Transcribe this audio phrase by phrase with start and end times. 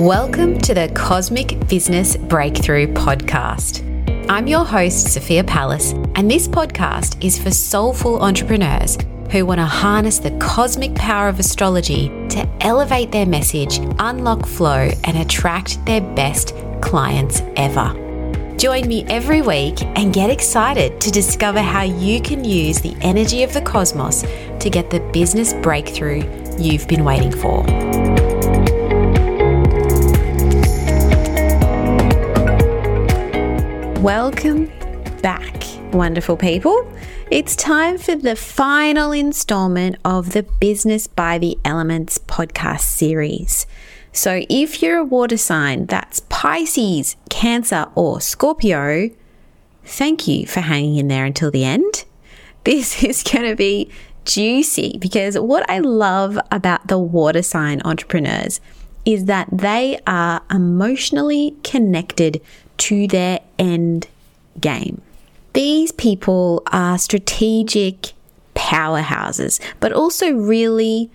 [0.00, 3.84] Welcome to the Cosmic Business Breakthrough Podcast.
[4.30, 8.96] I'm your host, Sophia Palace, and this podcast is for soulful entrepreneurs
[9.30, 14.90] who want to harness the cosmic power of astrology to elevate their message, unlock flow,
[15.04, 17.92] and attract their best clients ever.
[18.56, 23.42] Join me every week and get excited to discover how you can use the energy
[23.42, 24.22] of the cosmos
[24.60, 26.24] to get the business breakthrough
[26.58, 27.89] you've been waiting for.
[34.00, 34.72] Welcome
[35.20, 36.90] back, wonderful people.
[37.30, 43.66] It's time for the final installment of the Business by the Elements podcast series.
[44.10, 49.10] So, if you're a water sign that's Pisces, Cancer, or Scorpio,
[49.84, 52.06] thank you for hanging in there until the end.
[52.64, 53.90] This is going to be
[54.24, 58.62] juicy because what I love about the water sign entrepreneurs
[59.04, 62.40] is that they are emotionally connected
[62.80, 64.08] to their end
[64.60, 65.00] game.
[65.52, 68.12] These people are strategic
[68.54, 71.10] powerhouses, but also really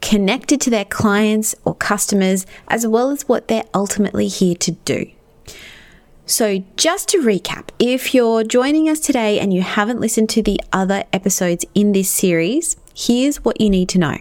[0.00, 5.10] connected to their clients or customers, as well as what they're ultimately here to do.
[6.26, 10.58] So, just to recap, if you're joining us today and you haven't listened to the
[10.72, 14.18] other episodes in this series, here's what you need to know.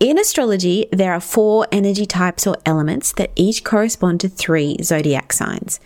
[0.00, 5.32] In astrology, there are four energy types or elements that each correspond to three zodiac
[5.32, 5.78] signs.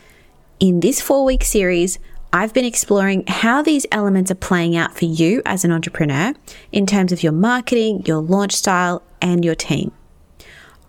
[0.59, 1.99] In this four week series,
[2.33, 6.35] I've been exploring how these elements are playing out for you as an entrepreneur
[6.73, 9.93] in terms of your marketing, your launch style, and your team.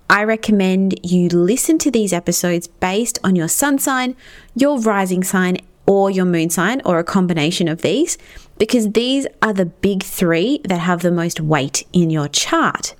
[0.09, 4.15] I recommend you listen to these episodes based on your sun sign,
[4.55, 8.17] your rising sign, or your moon sign, or a combination of these,
[8.57, 12.95] because these are the big three that have the most weight in your chart.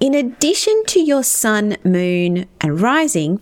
[0.00, 3.38] In addition to your sun, moon, and rising,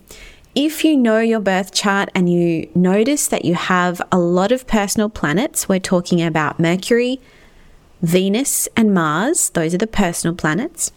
[0.53, 4.67] if you know your birth chart and you notice that you have a lot of
[4.67, 7.21] personal planets, we're talking about Mercury,
[8.01, 10.91] Venus, and Mars, those are the personal planets,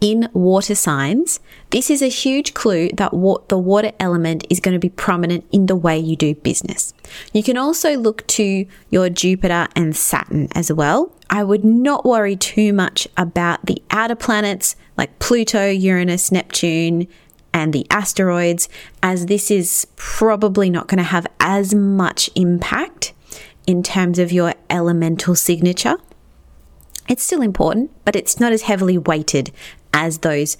[0.00, 3.10] in water signs, this is a huge clue that
[3.48, 6.94] the water element is going to be prominent in the way you do business.
[7.32, 11.12] You can also look to your Jupiter and Saturn as well.
[11.30, 17.08] I would not worry too much about the outer planets like Pluto, Uranus, Neptune,
[17.52, 18.68] and the asteroids,
[19.02, 23.12] as this is probably not going to have as much impact
[23.66, 25.96] in terms of your elemental signature.
[27.08, 29.50] It's still important, but it's not as heavily weighted
[29.92, 30.56] as those,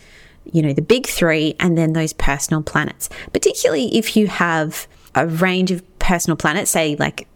[0.52, 3.08] you know, the big three and then those personal planets.
[3.32, 7.26] Particularly if you have a range of personal planets, say like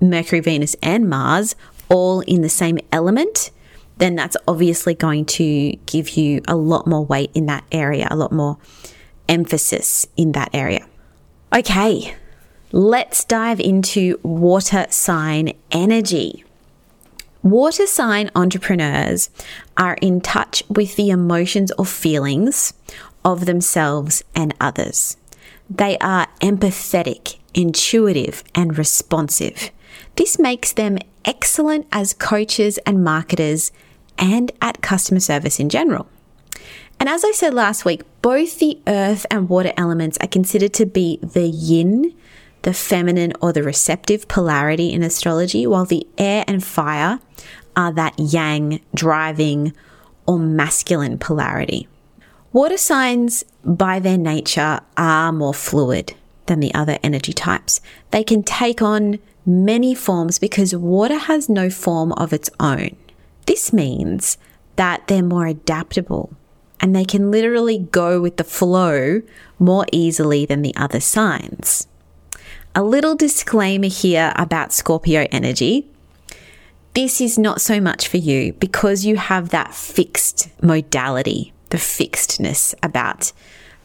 [0.00, 1.56] Mercury, Venus, and Mars,
[1.88, 3.50] all in the same element,
[3.98, 8.16] then that's obviously going to give you a lot more weight in that area, a
[8.16, 8.58] lot more
[9.28, 10.86] emphasis in that area.
[11.52, 12.14] Okay,
[12.72, 16.44] let's dive into water sign energy.
[17.50, 19.30] Water sign entrepreneurs
[19.78, 22.74] are in touch with the emotions or feelings
[23.24, 25.16] of themselves and others.
[25.70, 29.70] They are empathetic, intuitive, and responsive.
[30.16, 33.72] This makes them excellent as coaches and marketers
[34.18, 36.06] and at customer service in general.
[37.00, 40.84] And as I said last week, both the earth and water elements are considered to
[40.84, 42.14] be the yin,
[42.62, 47.20] the feminine or the receptive polarity in astrology, while the air and fire
[47.76, 49.72] are that yang, driving,
[50.26, 51.88] or masculine polarity.
[52.52, 56.14] Water signs, by their nature, are more fluid
[56.46, 57.80] than the other energy types.
[58.10, 62.96] They can take on many forms because water has no form of its own.
[63.46, 64.38] This means
[64.76, 66.30] that they're more adaptable
[66.80, 69.22] and they can literally go with the flow
[69.58, 71.87] more easily than the other signs.
[72.74, 75.88] A little disclaimer here about Scorpio energy.
[76.94, 82.74] This is not so much for you because you have that fixed modality, the fixedness
[82.82, 83.32] about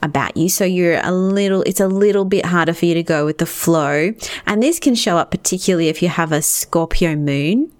[0.02, 0.50] about you.
[0.50, 3.46] So you're a little, it's a little bit harder for you to go with the
[3.46, 4.14] flow.
[4.46, 7.72] And this can show up particularly if you have a Scorpio moon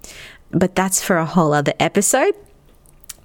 [0.54, 2.34] but that's for a whole other episode.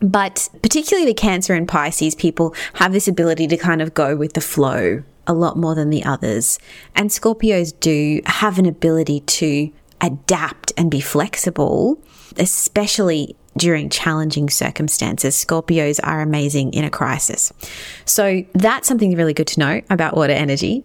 [0.00, 4.32] But particularly the Cancer and Pisces people have this ability to kind of go with
[4.32, 6.58] the flow a lot more than the others.
[6.96, 9.70] And Scorpios do have an ability to
[10.00, 12.02] adapt and be flexible,
[12.36, 15.34] especially during challenging circumstances.
[15.36, 17.52] Scorpios are amazing in a crisis.
[18.04, 20.84] So that's something really good to know about water energy.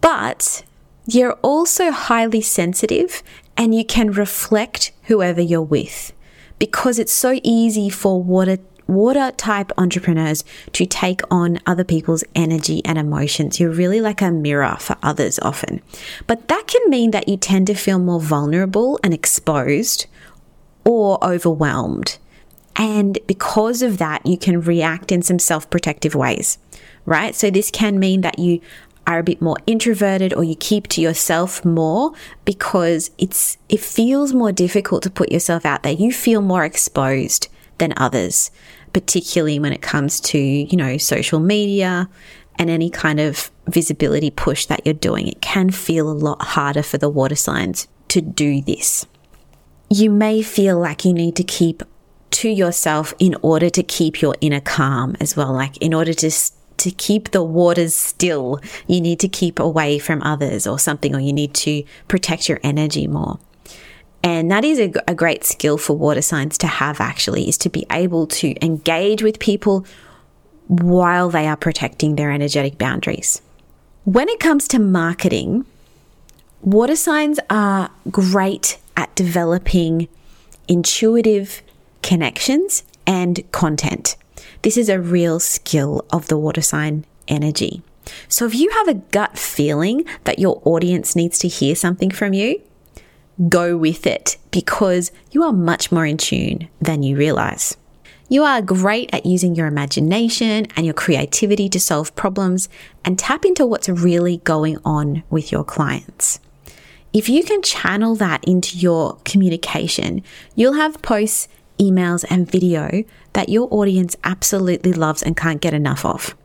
[0.00, 0.64] But
[1.06, 3.22] you're also highly sensitive
[3.56, 6.12] and you can reflect whoever you're with
[6.58, 8.58] because it's so easy for water
[8.90, 13.60] water type entrepreneurs to take on other people's energy and emotions.
[13.60, 15.80] You're really like a mirror for others often.
[16.26, 20.06] But that can mean that you tend to feel more vulnerable and exposed
[20.84, 22.18] or overwhelmed.
[22.76, 26.58] And because of that, you can react in some self protective ways,
[27.04, 27.34] right?
[27.34, 28.60] So this can mean that you
[29.06, 32.12] are a bit more introverted or you keep to yourself more
[32.44, 35.92] because it's it feels more difficult to put yourself out there.
[35.92, 37.48] You feel more exposed
[37.78, 38.50] than others,
[38.92, 42.08] particularly when it comes to, you know, social media
[42.58, 45.28] and any kind of visibility push that you're doing.
[45.28, 49.06] It can feel a lot harder for the water signs to do this.
[49.88, 51.82] You may feel like you need to keep
[52.30, 56.30] to yourself in order to keep your inner calm as well, like in order to
[56.80, 61.20] to keep the waters still, you need to keep away from others or something, or
[61.20, 63.38] you need to protect your energy more.
[64.22, 67.70] And that is a, a, great skill for water signs to have, actually, is to
[67.70, 69.86] be able to engage with people
[70.68, 73.40] while they are protecting their energetic boundaries.
[74.04, 75.64] When it comes to marketing,
[76.60, 80.08] water signs are great at developing
[80.68, 81.62] intuitive
[82.02, 84.16] connections and content.
[84.62, 87.82] This is a real skill of the water sign energy.
[88.28, 92.32] So if you have a gut feeling that your audience needs to hear something from
[92.32, 92.60] you,
[93.48, 97.76] go with it because you are much more in tune than you realize.
[98.28, 102.68] You are great at using your imagination and your creativity to solve problems
[103.04, 106.38] and tap into what's really going on with your clients.
[107.12, 110.22] If you can channel that into your communication,
[110.54, 111.48] you'll have posts
[111.80, 113.02] emails, and video
[113.32, 116.36] that your audience absolutely loves and can't get enough of,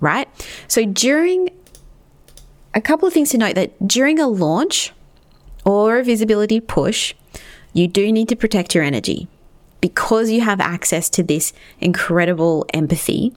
[0.00, 0.28] right?
[0.66, 1.50] So, during
[2.74, 4.92] a couple of things to note that during a launch
[5.64, 7.14] or a visibility push,
[7.72, 9.28] you do need to protect your energy
[9.80, 13.34] because you have access to this incredible empathy.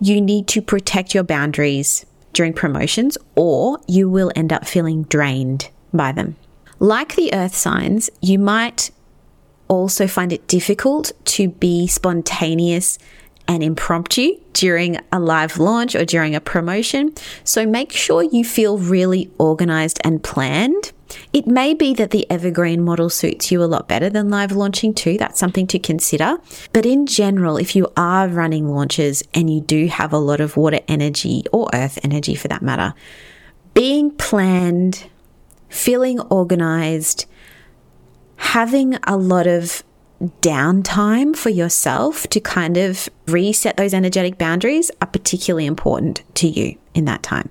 [0.00, 5.70] You need to protect your boundaries during promotions, or you will end up feeling drained
[5.92, 6.36] by them.
[6.80, 8.90] Like the earth signs, you might
[9.68, 12.98] also find it difficult to be spontaneous
[13.46, 17.14] and impromptu during a live launch or during a promotion.
[17.44, 20.92] So make sure you feel really organized and planned.
[21.32, 24.94] It may be that the evergreen model suits you a lot better than live launching
[24.94, 25.18] too.
[25.18, 26.38] That's something to consider.
[26.72, 30.56] But in general, if you are running launches and you do have a lot of
[30.56, 32.94] water energy or earth energy for that matter,
[33.74, 35.08] being planned,
[35.68, 37.26] feeling organized,
[38.36, 39.82] having a lot of
[40.40, 46.78] downtime for yourself to kind of reset those energetic boundaries are particularly important to you
[46.94, 47.50] in that time.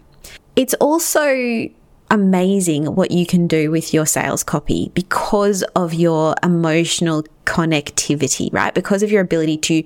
[0.56, 1.70] It's also
[2.13, 8.74] amazing what you can do with your sales copy because of your emotional connectivity, right?
[8.74, 9.83] Because of your ability to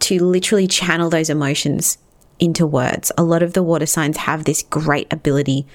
[0.00, 1.98] to literally channel those emotions
[2.38, 3.12] into words.
[3.16, 5.66] A lot of the water signs have this great ability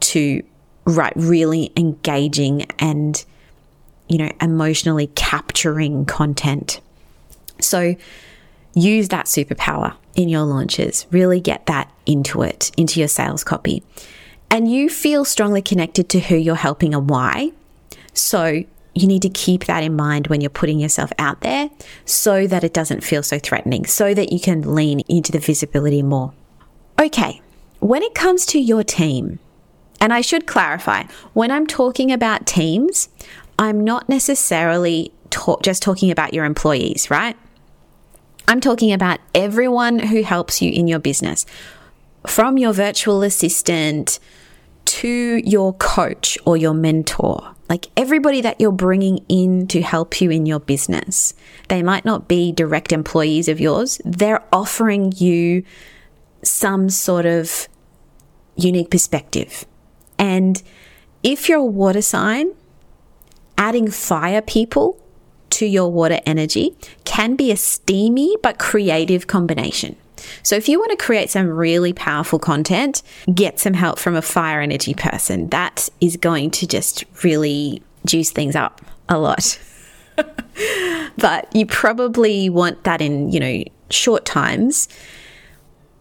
[0.00, 0.42] to
[0.84, 3.24] write really engaging and
[4.08, 6.80] you know, emotionally capturing content.
[7.60, 7.94] So
[8.74, 11.06] use that superpower in your launches.
[11.10, 13.82] Really get that into it, into your sales copy.
[14.50, 17.52] And you feel strongly connected to who you're helping and why.
[18.14, 18.64] So
[18.94, 21.70] you need to keep that in mind when you're putting yourself out there
[22.04, 26.02] so that it doesn't feel so threatening, so that you can lean into the visibility
[26.02, 26.32] more.
[27.00, 27.40] Okay,
[27.78, 29.38] when it comes to your team,
[30.00, 33.08] and I should clarify, when I'm talking about teams,
[33.58, 37.36] I'm not necessarily ta- just talking about your employees, right?
[38.48, 41.44] I'm talking about everyone who helps you in your business,
[42.28, 44.18] from your virtual assistant
[44.84, 47.54] to your coach or your mentor.
[47.68, 51.34] Like everybody that you're bringing in to help you in your business.
[51.68, 55.64] They might not be direct employees of yours, they're offering you
[56.42, 57.68] some sort of
[58.56, 59.66] unique perspective.
[60.18, 60.62] And
[61.22, 62.54] if you're a water sign,
[63.56, 65.00] adding fire people
[65.50, 69.96] to your water energy can be a steamy but creative combination.
[70.42, 74.22] So, if you want to create some really powerful content, get some help from a
[74.22, 75.48] fire energy person.
[75.48, 79.58] That is going to just really juice things up a lot.
[81.16, 84.88] but you probably want that in, you know, short times.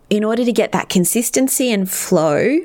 [0.10, 2.60] In order to get that consistency and flow,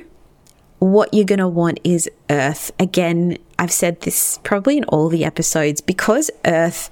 [0.78, 2.72] what you're going to want is earth.
[2.78, 6.90] Again, I've said this probably in all the episodes because earth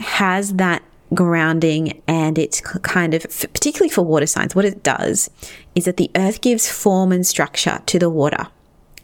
[0.00, 0.82] has that
[1.14, 5.30] grounding and it's kind of, particularly for water signs, what it does
[5.74, 8.48] is that the earth gives form and structure to the water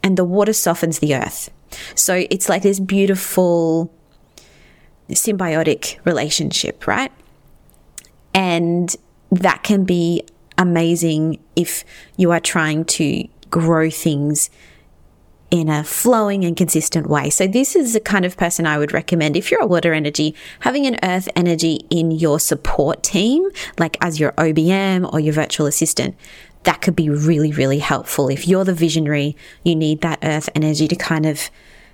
[0.03, 1.51] and the water softens the earth.
[1.95, 3.93] So it's like this beautiful
[5.11, 7.13] symbiotic relationship, right?
[8.33, 8.95] And
[9.31, 10.23] that can be
[10.59, 11.85] amazing if
[12.17, 14.51] you are trying to grow things
[15.55, 17.31] in a flowing and consistent way.
[17.31, 20.35] So, this is the kind of person I would recommend if you're a water energy,
[20.61, 25.67] having an earth energy in your support team, like as your OBM or your virtual
[25.67, 26.17] assistant.
[26.65, 28.29] That could be really, really helpful.
[28.29, 31.51] If you're the visionary, you need that earth energy to kind of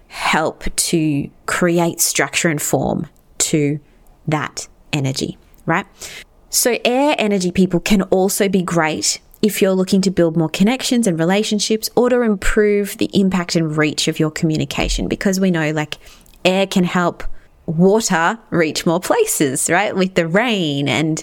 [0.08, 3.08] help to create structure and form
[3.50, 3.78] to
[4.26, 5.36] that energy,
[5.66, 5.84] right?
[6.48, 11.06] So, air energy people can also be great if you're looking to build more connections
[11.06, 15.70] and relationships or to improve the impact and reach of your communication because we know
[15.70, 15.98] like
[16.44, 17.24] air can help
[17.66, 19.94] water reach more places, right?
[19.94, 21.22] With the rain and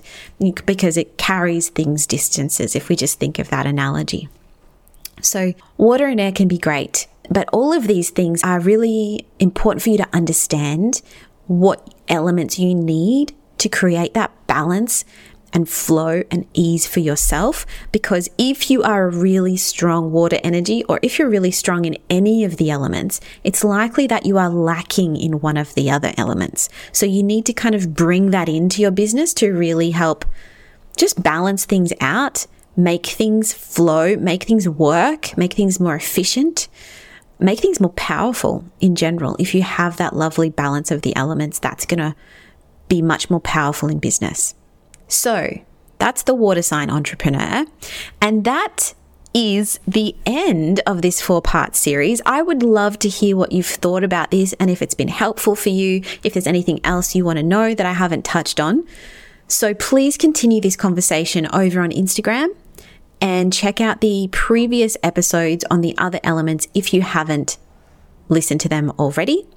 [0.65, 4.29] because it carries things distances, if we just think of that analogy.
[5.21, 9.81] So, water and air can be great, but all of these things are really important
[9.81, 11.01] for you to understand
[11.47, 15.03] what elements you need to create that balance
[15.53, 17.65] and flow and ease for yourself.
[17.91, 21.97] Because if you are a really strong water energy, or if you're really strong in
[22.09, 26.13] any of the elements, it's likely that you are lacking in one of the other
[26.17, 26.69] elements.
[26.91, 30.25] So you need to kind of bring that into your business to really help
[30.97, 36.67] just balance things out, make things flow, make things work, make things more efficient.
[37.39, 39.35] Make things more powerful in general.
[39.37, 42.15] If you have that lovely balance of the elements, that's going to
[42.87, 44.55] be much more powerful in business.
[45.07, 45.59] So
[45.99, 47.65] that's the water sign entrepreneur.
[48.21, 48.93] And that
[49.33, 52.21] is the end of this four part series.
[52.25, 55.55] I would love to hear what you've thought about this and if it's been helpful
[55.55, 58.87] for you, if there's anything else you want to know that I haven't touched on.
[59.47, 62.49] So please continue this conversation over on Instagram
[63.21, 67.57] and check out the previous episodes on the other elements if you haven't
[68.29, 69.47] listened to them already.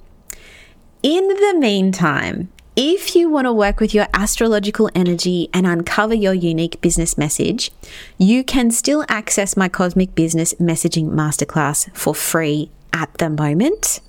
[1.03, 6.33] In the meantime, if you want to work with your astrological energy and uncover your
[6.33, 7.71] unique business message,
[8.17, 13.99] you can still access my Cosmic Business Messaging Masterclass for free at the moment.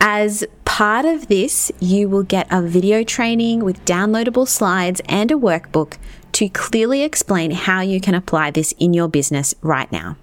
[0.00, 5.36] As part of this, you will get a video training with downloadable slides and a
[5.36, 5.96] workbook
[6.32, 10.16] to clearly explain how you can apply this in your business right now.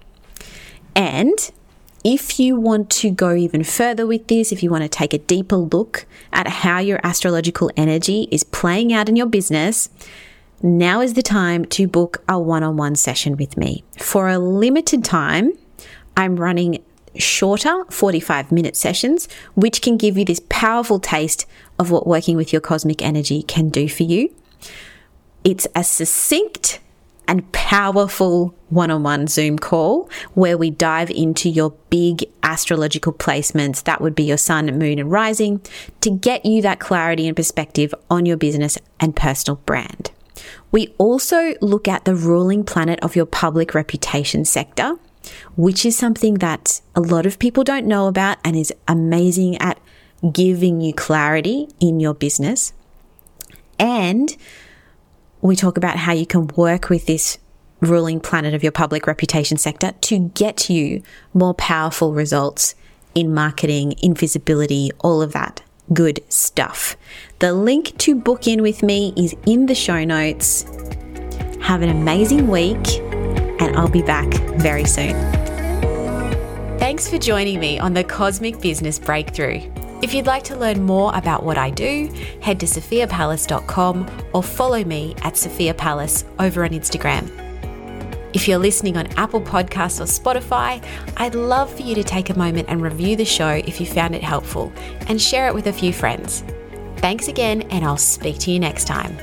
[0.94, 1.50] And
[2.04, 5.18] if you want to go even further with this, if you want to take a
[5.18, 9.90] deeper look at how your astrological energy is playing out in your business,
[10.62, 13.84] now is the time to book a one on one session with me.
[13.98, 15.52] For a limited time,
[16.16, 16.82] I'm running
[17.16, 21.46] shorter 45 minute sessions, which can give you this powerful taste
[21.78, 24.34] of what working with your cosmic energy can do for you.
[25.44, 26.80] It's a succinct
[27.30, 33.84] and powerful one on one Zoom call where we dive into your big astrological placements.
[33.84, 35.60] That would be your sun, moon, and rising
[36.00, 40.10] to get you that clarity and perspective on your business and personal brand.
[40.72, 44.96] We also look at the ruling planet of your public reputation sector,
[45.56, 49.78] which is something that a lot of people don't know about and is amazing at
[50.32, 52.72] giving you clarity in your business.
[53.78, 54.36] And
[55.42, 57.38] we talk about how you can work with this
[57.80, 62.74] ruling planet of your public reputation sector to get you more powerful results
[63.14, 66.96] in marketing, in visibility, all of that good stuff.
[67.40, 70.64] The link to book in with me is in the show notes.
[71.60, 73.00] Have an amazing week,
[73.60, 75.14] and I'll be back very soon.
[76.78, 79.60] Thanks for joining me on the Cosmic Business Breakthrough.
[80.02, 84.82] If you'd like to learn more about what I do, head to sophiapalace.com or follow
[84.82, 87.30] me at Sophia Palace over on Instagram.
[88.32, 90.82] If you're listening on Apple Podcasts or Spotify,
[91.16, 94.14] I'd love for you to take a moment and review the show if you found
[94.14, 94.72] it helpful
[95.08, 96.44] and share it with a few friends.
[96.98, 99.18] Thanks again, and I'll speak to you next time.